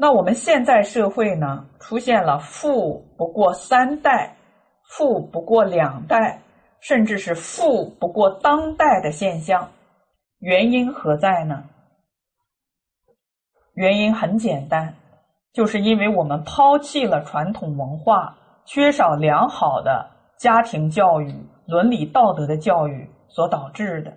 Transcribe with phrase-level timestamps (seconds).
[0.00, 4.32] 那我们现在社会呢，出现了富不过三代、
[4.90, 6.40] 富不过两代，
[6.78, 9.68] 甚至是富不过当代的现象，
[10.38, 11.64] 原因何在呢？
[13.74, 14.94] 原因很简单，
[15.52, 20.08] 就是因为我们抛弃了传统文化，缺少良好的
[20.38, 21.34] 家庭教育、
[21.66, 24.16] 伦理道德的教育所导致的。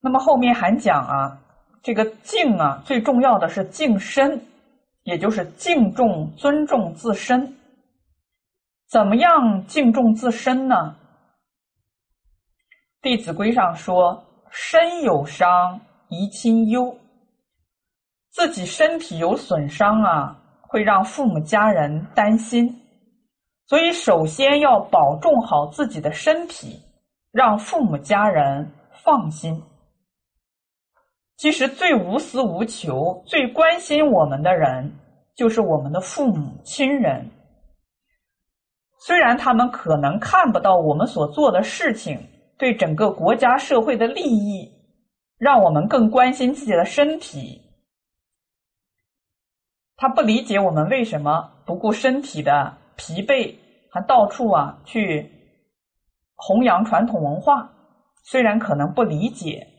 [0.00, 1.42] 那么后面还讲啊。
[1.82, 4.40] 这个敬啊，最重要的是敬身，
[5.04, 7.56] 也就是敬重、尊重自身。
[8.88, 10.96] 怎么样敬重自身呢？
[13.08, 16.96] 《弟子规》上说：“身有伤，贻亲忧。”
[18.30, 22.68] 自己身体有损伤啊，会让父母家人担心，
[23.66, 26.80] 所以首先要保重好自己的身体，
[27.32, 28.70] 让父母家人
[29.04, 29.62] 放心。
[31.36, 34.90] 其实最无私无求、最关心我们的人，
[35.34, 37.30] 就是我们的父母亲人。
[38.98, 42.18] 虽然他们可能看不到我们所做的事情
[42.56, 44.72] 对整个国家社会的利益，
[45.36, 47.60] 让我们更关心自己的身体，
[49.94, 53.54] 他不理解我们为什么不顾身体的疲惫，
[53.90, 55.30] 还到处啊去
[56.34, 57.70] 弘扬传统文化。
[58.24, 59.74] 虽然可能不理解。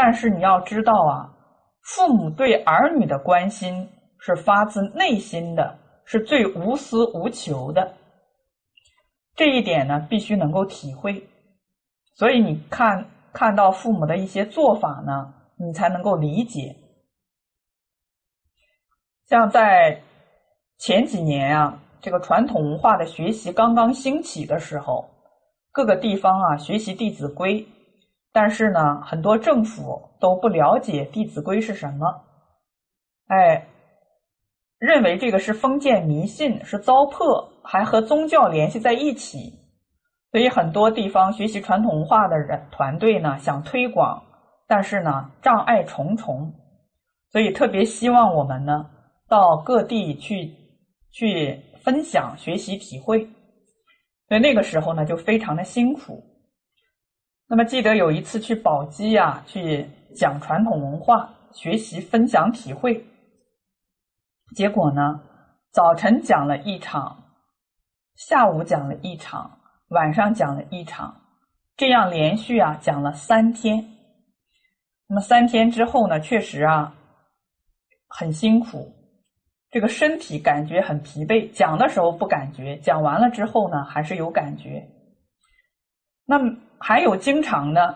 [0.00, 1.34] 但是你要知道啊，
[1.82, 7.96] 父母对儿女的关心是发自内心的，是最无私无求的。
[9.34, 11.28] 这一点呢，必须能够体会。
[12.14, 16.76] 所以你看看到父母的一些做法呢，你才能够理解。
[19.26, 20.00] 像在
[20.78, 25.10] 前几年啊，这个传统文化的学习刚刚兴起的时候，
[25.72, 27.60] 各个地方啊学习《弟子规》。
[28.32, 32.06] 但是呢，很多政府都不了解《弟子规》是什么，
[33.28, 33.66] 哎，
[34.78, 39.52] 认为这个是封建迷信，是糟粕，还和宗教联系在一起。
[40.30, 44.22] 所以很多地方学习传统文化的人团队呢，想推广，
[44.66, 46.52] 但是呢，障碍重重。
[47.30, 48.88] 所以特别希望我们呢，
[49.26, 50.54] 到各地去
[51.10, 53.26] 去分享、学习、体会。
[54.28, 56.22] 所以那个时候呢，就非常的辛苦。
[57.50, 63.02] 那么记得有一次去宝鸡啊，去讲传统文化，学习分享体会。
[64.54, 65.18] 结果呢，
[65.72, 67.24] 早晨讲了一场，
[68.16, 71.18] 下午讲了一场，晚上讲了一场，
[71.74, 73.82] 这样连续啊讲了三天。
[75.06, 76.94] 那么三天之后呢，确实啊
[78.08, 78.92] 很辛苦，
[79.70, 81.50] 这个身体感觉很疲惫。
[81.52, 84.86] 讲的时候不感觉，讲完了之后呢，还是有感觉。
[86.26, 86.54] 那么。
[86.78, 87.94] 还有经常呢，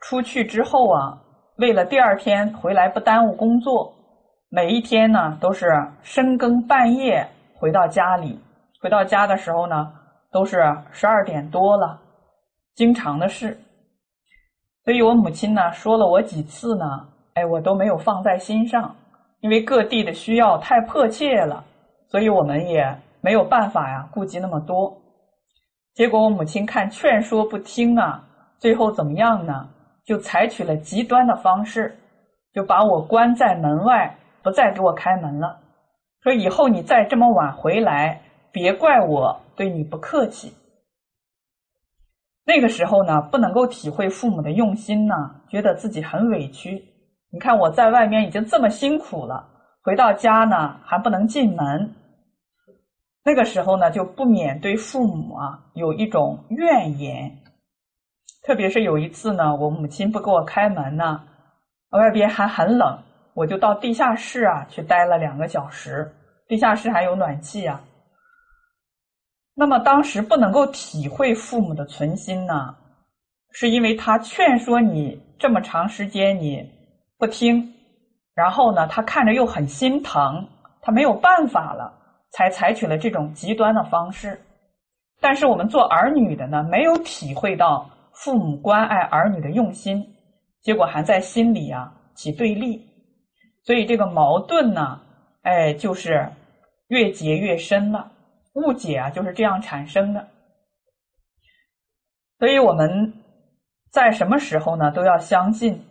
[0.00, 1.18] 出去之后啊，
[1.58, 3.92] 为了第二天回来不耽误工作，
[4.48, 5.66] 每一天呢都是
[6.02, 8.38] 深更半夜回到家里。
[8.80, 9.92] 回到家的时候呢，
[10.30, 11.98] 都是十二点多了，
[12.74, 13.58] 经常的事。
[14.84, 16.84] 所以我母亲呢说了我几次呢，
[17.34, 18.94] 哎，我都没有放在心上，
[19.40, 21.64] 因为各地的需要太迫切了，
[22.08, 24.96] 所以我们也没有办法呀，顾及那么多。
[25.96, 28.22] 结果我母亲看劝说不听啊，
[28.58, 29.66] 最后怎么样呢？
[30.04, 31.96] 就采取了极端的方式，
[32.52, 35.58] 就把我关在门外，不再给我开门了。
[36.22, 38.20] 说以后你再这么晚回来，
[38.52, 40.52] 别怪我对你不客气。
[42.44, 45.14] 那个时候呢，不能够体会父母的用心呢，
[45.48, 46.84] 觉得自己很委屈。
[47.32, 49.48] 你看我在外面已经这么辛苦了，
[49.82, 51.90] 回到家呢还不能进门。
[53.26, 57.28] 那个时候呢，就不免对父母啊有一种怨言，
[58.44, 61.20] 特别是有一次呢，我母亲不给我开门呢，
[61.90, 62.96] 外边还很冷，
[63.34, 66.08] 我就到地下室啊去待了两个小时，
[66.46, 67.82] 地下室还有暖气啊。
[69.56, 72.76] 那么当时不能够体会父母的存心呢，
[73.50, 76.64] 是因为他劝说你这么长时间你
[77.18, 77.74] 不听，
[78.36, 80.46] 然后呢，他看着又很心疼，
[80.80, 81.92] 他没有办法了。
[82.36, 84.38] 才采取了这种极端的方式，
[85.22, 90.06] 但是我们做儿女的呢，没有体会到父母关爱儿女的用心，
[90.60, 92.78] 结果还在心里啊起对立，
[93.64, 95.00] 所以这个矛盾呢，
[95.44, 96.30] 哎，就是
[96.88, 98.12] 越结越深了，
[98.52, 100.28] 误解啊就是这样产生的。
[102.38, 103.14] 所以我们
[103.90, 105.82] 在什么时候呢，都要相信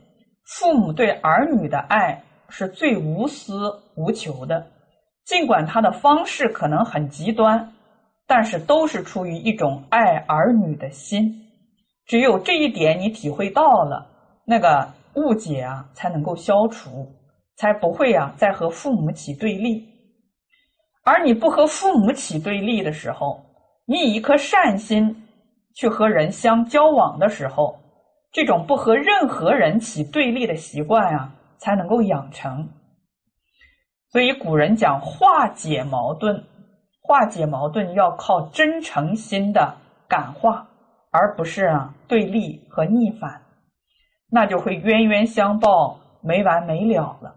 [0.44, 4.75] 父母对儿女的爱是最无私无求的。
[5.26, 7.74] 尽管他的方式可能很极端，
[8.28, 11.42] 但是都是出于一种爱儿女的心。
[12.06, 14.08] 只有这一点你体会到了，
[14.46, 17.12] 那个误解啊才能够消除，
[17.56, 19.84] 才不会啊再和父母起对立。
[21.04, 23.44] 而你不和父母起对立的时候，
[23.88, 25.16] 你以一颗善心
[25.74, 27.76] 去和人相交往的时候，
[28.32, 32.68] 这种不和任何人起对立的习惯啊，才能够养成。
[34.12, 36.44] 所以古人讲化解矛盾，
[37.02, 39.76] 化解矛盾要靠真诚心的
[40.08, 40.68] 感化，
[41.12, 43.42] 而不是啊对立和逆反，
[44.30, 47.36] 那就会冤冤相报没完没了了。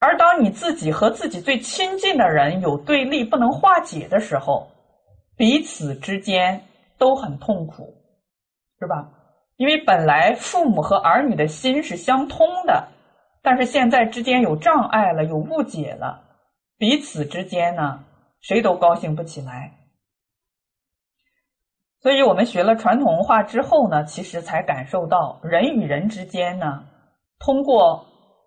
[0.00, 4.68] 而当你自己和自己最亲近的人有对立不能化解的时候，
[5.36, 6.62] 彼此之间
[6.98, 7.92] 都很痛苦，
[8.78, 9.08] 是吧？
[9.56, 12.86] 因为本来父母和儿女的心是相通的，
[13.48, 16.22] 但是现在之间有障碍了，有误解了，
[16.76, 18.04] 彼此之间呢，
[18.42, 19.72] 谁都高兴不起来。
[22.02, 26.84] 所以我们学了传统文化之后呢，其实才感受到人与人之间呢，
[27.38, 28.04] 通过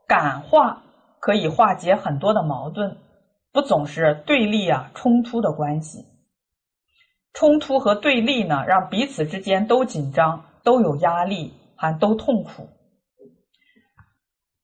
[0.07, 0.83] 感化。
[1.19, 2.97] 可以化解很多的矛盾，
[3.51, 6.06] 不总是对立啊、冲突的关系。
[7.33, 12.69] 冲突和对立呢，让彼此之间都紧张、都有压力，还都痛苦。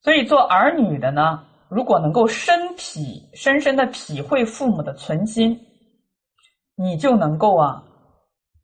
[0.08, 5.60] 所以，做儿女的呢，如果能够身体深深的体会父母的存心，
[6.78, 7.84] 你就能够啊，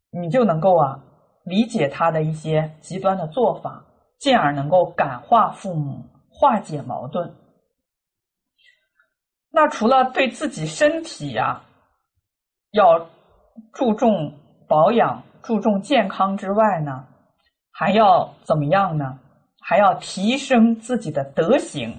[0.10, 0.98] 你就能够啊，
[1.44, 3.84] 理解他的一些极端的做法，
[4.20, 7.30] 进而能够感化父母，化解矛盾。
[9.52, 11.62] 那除了对自己身体呀
[12.72, 13.06] 要
[13.74, 14.34] 注重
[14.66, 17.06] 保养、注重健康之外呢，
[17.70, 19.20] 还要怎么样呢？
[19.64, 21.96] 还要提升自己的德行，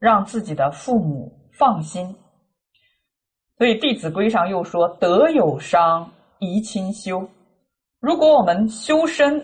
[0.00, 2.14] 让自己的父母放心。
[3.56, 7.26] 所以《弟子规》上又说：“德有伤，贻亲修。”
[8.00, 9.42] 如果我们修身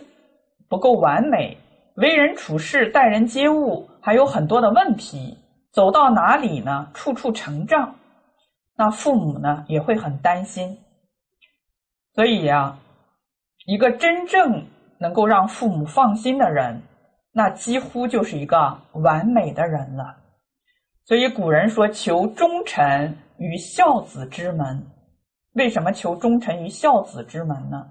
[0.69, 1.57] 不够完美，
[1.95, 5.39] 为人处事、待人接物还有很多的问题。
[5.73, 6.91] 走到哪里呢？
[6.93, 7.95] 处处成障，
[8.77, 10.77] 那父母呢也会很担心。
[12.13, 12.77] 所以呀，
[13.67, 14.67] 一个真正
[14.99, 16.83] 能够让父母放心的人，
[17.33, 20.17] 那几乎就是一个完美的人了。
[21.05, 24.87] 所以古人说：“求忠臣于孝子之门。”
[25.55, 27.91] 为什么求忠臣于孝子之门呢？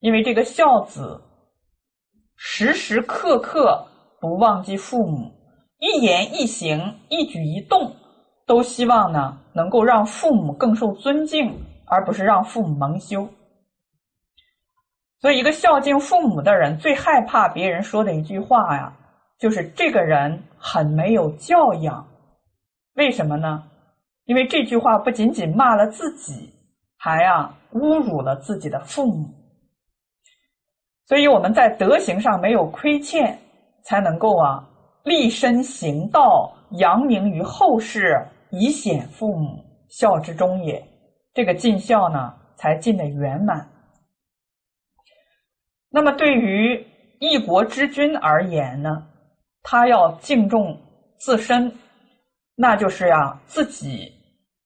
[0.00, 1.20] 因为这个孝子
[2.36, 3.84] 时时刻刻
[4.20, 5.32] 不忘记父母。
[5.80, 7.94] 一言一行、一举一动，
[8.46, 11.52] 都希望呢能够让父母更受尊敬，
[11.86, 13.28] 而不是让父母蒙羞。
[15.20, 18.92] 所以，一个孝敬父母的人，最害怕别人说的一句话呀，
[19.38, 22.06] 就是这个人很没有教养。
[22.94, 23.64] 为什么呢？
[24.26, 26.52] 因为这句话不仅仅骂了自己，
[26.98, 29.28] 还啊侮辱了自己的父母。
[31.06, 33.36] 所以，我们在德行上没有亏欠，
[33.84, 34.64] 才能够啊。
[35.04, 40.80] 立身行道，扬名于后世，以显父母，孝之终也。
[41.32, 43.66] 这个尽孝呢，才尽的圆满。
[45.90, 46.86] 那么，对于
[47.18, 49.06] 一国之君而言呢，
[49.62, 50.80] 他要敬重
[51.18, 51.74] 自身，
[52.54, 54.12] 那就是呀，自己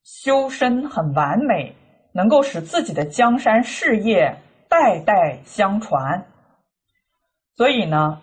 [0.02, 1.74] 修身很完美，
[2.12, 4.36] 能够使自己的江山事业
[4.68, 6.26] 代代相传。
[7.54, 8.20] 所以呢。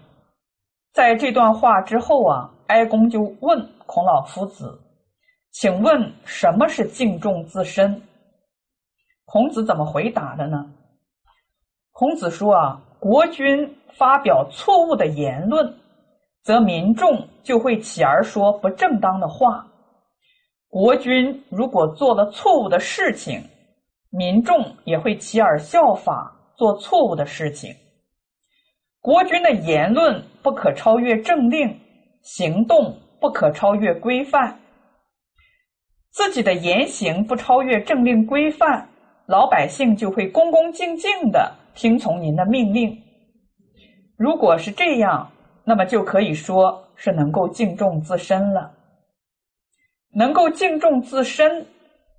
[0.92, 4.82] 在这段话之后啊，哀公就问孔老夫子
[5.54, 8.02] ：“请问什么是敬重自身？”
[9.24, 10.66] 孔子怎么回答的呢？
[11.92, 15.74] 孔子说：“啊，国君发表错误的言论，
[16.44, 19.66] 则民众就会起而说不正当的话；
[20.70, 23.42] 国君如果做了错误的事情，
[24.10, 27.74] 民众也会起而效法做错误的事情。”
[29.02, 31.80] 国君的言论不可超越政令，
[32.22, 34.60] 行动不可超越规范。
[36.12, 38.90] 自己的言行不超越政令规范，
[39.26, 42.94] 老百姓就会恭恭敬敬的听从您的命令。
[44.18, 45.32] 如果是这样，
[45.64, 48.70] 那么就可以说是能够敬重自身了。
[50.14, 51.66] 能够敬重自身，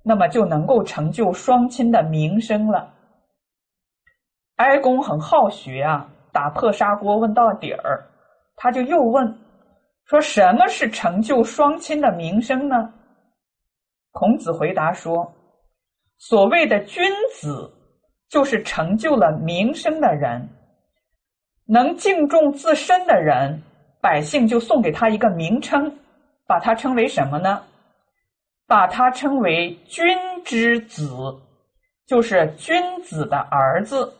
[0.03, 2.91] 那么就能够成就双亲的名声了。
[4.55, 6.09] 哀公很好学啊。
[6.33, 8.03] 打破砂锅问到底儿，
[8.55, 9.37] 他就又问
[10.05, 12.91] 说：“什么是成就双亲的名声呢？”
[14.11, 15.29] 孔子回答说
[16.17, 17.03] ：“所谓的君
[17.33, 17.69] 子，
[18.31, 20.49] 就是成就了名声的人。
[21.67, 23.61] 能敬重自身的人，
[24.01, 25.93] 百姓就送给他一个名称，
[26.47, 27.61] 把他称为什么呢？
[28.65, 31.13] 把他称为君之子，
[32.07, 34.11] 就是君子的儿子。”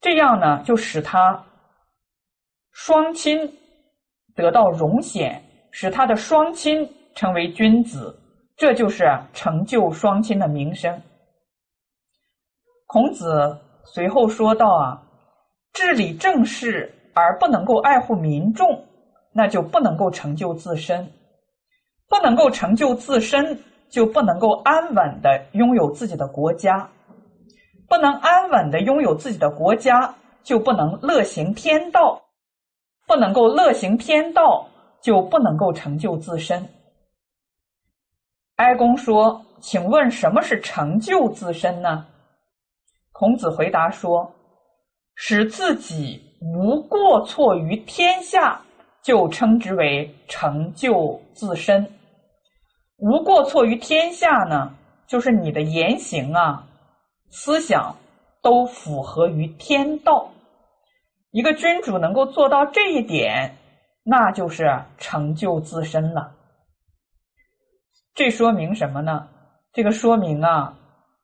[0.00, 1.42] 这样呢，就使他
[2.70, 3.50] 双亲
[4.34, 8.16] 得到荣显，使他的双亲成为君子，
[8.56, 11.02] 这就是成就双亲的名声。
[12.88, 13.54] 孔子
[13.84, 15.02] 随后说道：“啊，
[15.74, 18.82] 治理政事而不能够爱护民众，
[19.30, 21.04] 那就不能够成就自身；
[22.08, 26.88] 不能够成就自身，就不能够安稳的拥有自己的国家；
[27.86, 32.20] 不能安稳的拥有自己的国家，就不能乐行天道。”
[33.06, 34.66] 不能够乐行天道，
[35.02, 36.66] 就不能够成就自身。
[38.56, 42.06] 哀公说：“请问什么是成就自身呢？”
[43.18, 44.32] 孔子回答说
[45.16, 48.62] ：“使自己无过错于天下，
[49.02, 51.84] 就称之为成就自身。
[52.98, 54.72] 无过错于天下呢，
[55.08, 56.64] 就是你的言行啊、
[57.30, 57.92] 思想
[58.40, 60.30] 都符合于天道。”
[61.32, 63.56] 一个君主能够做到这一点，
[64.04, 66.36] 那就是成就自身了。
[68.14, 69.28] 这说明什么呢？
[69.72, 70.78] 这个说明啊，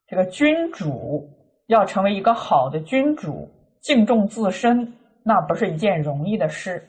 [0.09, 1.31] 这个君主
[1.67, 3.49] 要成为一个好的君主，
[3.81, 4.93] 敬重自身，
[5.25, 6.87] 那不是一件容易的事。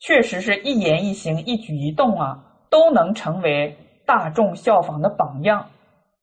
[0.00, 5.68] 确实是一言一行、一举一动啊，都能成为大众效仿的榜样，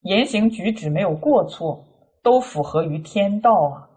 [0.02, 1.84] 言行举止没有过错，
[2.24, 3.88] 都符合于天道啊。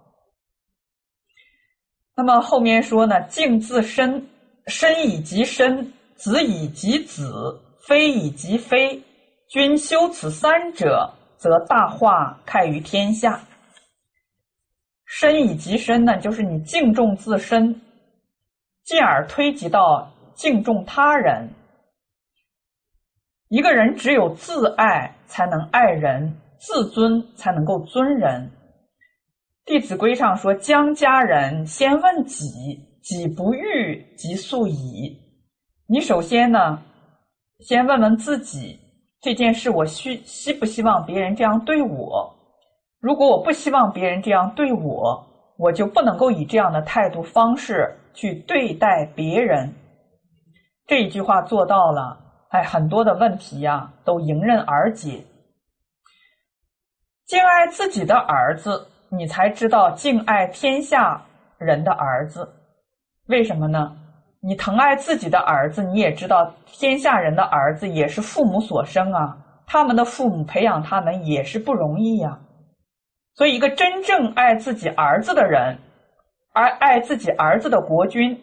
[2.15, 3.21] 那么后面说呢？
[3.23, 4.29] 敬自身，
[4.67, 5.83] 身以及身；
[6.15, 9.03] 子以及子，非以及非。
[9.49, 11.11] 君修此三者，
[11.41, 13.41] 则大化开于天下。
[15.07, 17.81] 身以及身呢，就是你敬重自身，
[18.85, 21.49] 进而推及到敬重他人。
[23.49, 28.49] 一个人只有自爱，才能爱人；自尊，才能够尊人。
[29.73, 32.45] 《弟子规》上说：“将家人先问己，
[33.03, 35.19] 己不欲，即速矣。”
[35.89, 36.81] 你首先呢，
[37.61, 38.79] 先问问自己，
[39.21, 42.35] 这件事我希希不希望别人这样对我？
[43.01, 49.73] 如果我不希望别人这样对我，我就不能够以这样的态度方式去对待别人。
[50.87, 55.25] 这一句话做到了，哎，很多的问题呀都迎刃而解。
[57.27, 58.87] 敬爱自己的儿子。
[59.13, 61.21] 你才知道敬爱天下
[61.59, 62.49] 人的儿子，
[63.27, 63.97] 为什么呢？
[64.41, 72.39] 你疼爱自己的儿子，你也知道天下人的儿子也是父母所生啊，他们的父母培养他们也是不容易呀。
[73.35, 75.79] 所以，一个真正爱自己儿子的人，
[76.53, 78.39] 而爱自己儿子的国君，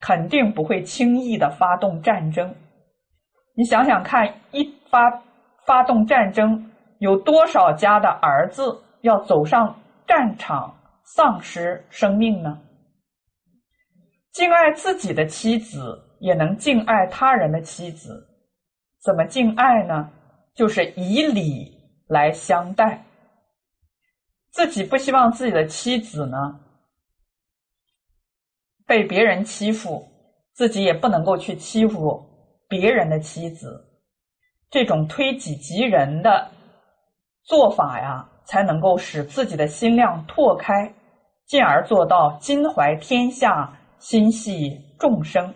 [0.00, 2.54] 肯定不会轻易的发动战争。
[3.56, 5.10] 你想想看，一发
[5.66, 9.74] 发动战争，有多少家的儿子要走上？
[10.06, 12.58] 战场丧失生命呢？
[14.38, 18.24] 敬爱自己的妻子，也能敬爱他人的妻子。
[19.02, 20.08] 怎么敬爱呢？
[20.54, 21.76] 就是以礼
[22.06, 23.04] 来相待。
[24.52, 26.36] 自己不希望自己的妻子呢
[28.86, 30.06] 被别人欺负，
[30.52, 32.24] 自己也不能够去欺负
[32.68, 33.84] 别人的妻子。
[34.70, 36.48] 这种推己及人的
[37.42, 38.24] 做法呀。
[38.44, 40.90] 才能够使自己的心量拓开，
[41.44, 45.54] 进而做到襟怀天下，心系众生。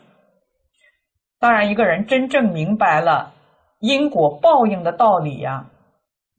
[1.38, 3.34] 当然，一个人真正明白了
[3.80, 5.68] 因果报应的道理呀，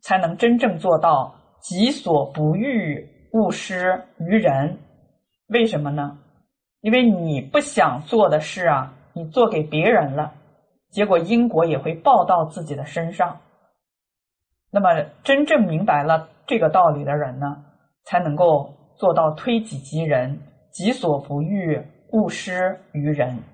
[0.02, 4.78] 才能真正做到己所不欲，勿施于人。
[5.48, 6.18] 为什么呢？
[6.82, 10.34] 因为你不想做的事啊，你做给别人了，
[10.92, 13.40] 结果因果也会报到自己的身上。
[14.72, 16.30] 那么，真正明白了。
[16.46, 17.64] 这个道理的人呢，
[18.04, 20.38] 才能够做到推己及人，
[20.74, 21.82] 己所不欲，
[22.14, 23.53] 勿施于人。